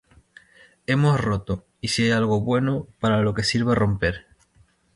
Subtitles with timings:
[0.87, 4.25] hemos roto, y si hay algo bueno para lo que sirva romper